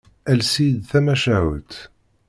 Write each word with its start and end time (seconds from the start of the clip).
Ales-iyi-d 0.31 0.83
tamacahut. 0.89 1.71